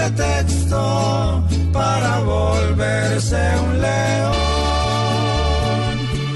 pretexto 0.00 1.44
para 1.72 2.20
volverse 2.20 3.40
un 3.66 3.80
león. 3.80 4.36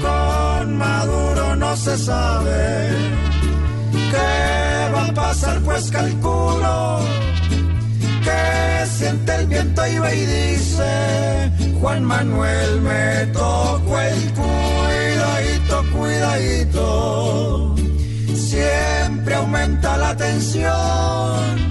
Con 0.05 0.77
Maduro 0.77 1.55
no 1.55 1.75
se 1.75 1.97
sabe 1.97 2.89
qué 4.11 4.91
va 4.93 5.05
a 5.05 5.13
pasar, 5.13 5.59
pues 5.61 5.89
calculo 5.89 6.99
que 8.23 8.85
siente 8.97 9.35
el 9.35 9.47
viento 9.47 9.87
y 9.87 9.97
va 9.97 10.13
y 10.13 10.25
dice 10.25 11.51
Juan 11.79 12.03
Manuel 12.03 12.81
me 12.81 13.25
tocó 13.33 13.99
el 13.99 14.33
cuidadito, 14.33 15.83
cuidadito 15.95 17.75
siempre 18.35 19.35
aumenta 19.35 19.97
la 19.97 20.15
tensión 20.15 21.65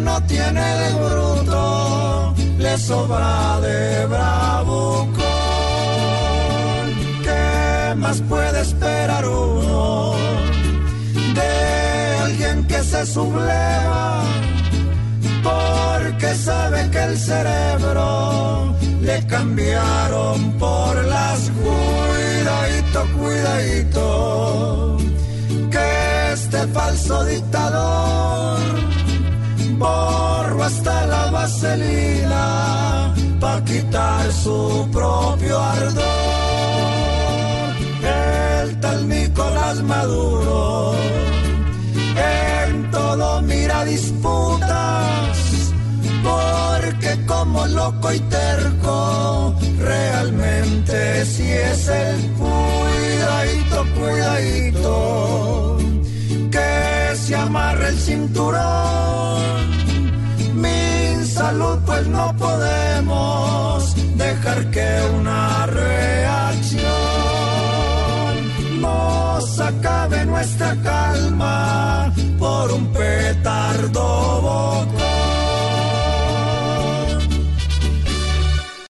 no 0.00 0.22
tiene 0.24 0.60
de 0.60 0.94
bruto 0.94 2.34
le 2.58 2.78
sobra 2.78 3.60
de 3.60 4.06
bravucón. 4.06 5.18
¿qué 7.22 7.94
más 7.96 8.20
puede 8.22 8.60
esperar 8.60 9.26
uno 9.26 10.14
de 11.34 12.18
alguien 12.24 12.66
que 12.66 12.82
se 12.82 13.06
subleva 13.06 14.22
porque 15.42 16.34
sabe 16.34 16.90
que 16.90 17.02
el 17.04 17.18
cerebro 17.18 18.74
le 19.00 19.26
cambiaron 19.26 20.52
por 20.58 21.04
las 21.04 21.50
cuidadito, 21.62 23.06
cuidadito, 23.18 24.96
que 25.70 26.32
este 26.32 26.66
falso 26.68 27.24
dictador 27.24 28.58
borro 29.78 30.62
hasta 30.62 31.06
la 31.06 31.30
vaselina 31.30 33.14
para 33.40 33.64
quitar 33.64 34.32
su 34.32 34.88
propio 34.92 35.58
ardor. 35.60 36.04
El 38.02 38.80
tal 38.80 39.08
Nicolás 39.08 39.82
Maduro 39.82 40.94
en 42.16 42.90
todo 42.90 43.42
mira 43.42 43.84
disputas, 43.84 45.38
porque 46.22 47.24
como 47.26 47.66
loco 47.66 48.12
y 48.12 48.20
terco, 48.20 49.54
realmente 49.78 51.24
si 51.24 51.44
es 51.50 51.88
el 51.88 52.16
salud 61.48 61.78
pues 61.86 62.06
no 62.08 62.36
podemos 62.36 63.94
dejar 64.16 64.70
que 64.70 64.88
una 65.18 65.66
reacción 65.66 66.82
nos 68.82 69.58
acabe 69.58 70.26
nuestra 70.26 70.76
calma 70.82 72.12
por 72.38 72.70
un 72.72 72.92
petardo. 72.92 74.97